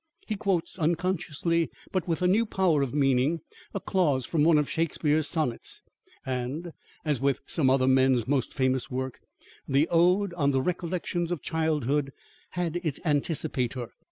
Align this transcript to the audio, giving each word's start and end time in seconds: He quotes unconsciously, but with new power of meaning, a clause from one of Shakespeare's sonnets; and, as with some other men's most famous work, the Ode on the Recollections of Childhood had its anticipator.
He 0.25 0.35
quotes 0.35 0.79
unconsciously, 0.79 1.69
but 1.91 2.07
with 2.07 2.23
new 2.23 2.47
power 2.47 2.81
of 2.81 2.91
meaning, 2.91 3.41
a 3.71 3.79
clause 3.79 4.25
from 4.25 4.43
one 4.43 4.57
of 4.57 4.67
Shakespeare's 4.67 5.27
sonnets; 5.27 5.83
and, 6.25 6.71
as 7.05 7.21
with 7.21 7.43
some 7.45 7.69
other 7.69 7.85
men's 7.87 8.27
most 8.27 8.51
famous 8.51 8.89
work, 8.89 9.19
the 9.67 9.87
Ode 9.91 10.33
on 10.33 10.49
the 10.49 10.61
Recollections 10.63 11.31
of 11.31 11.43
Childhood 11.43 12.13
had 12.53 12.77
its 12.77 12.99
anticipator. 13.01 13.91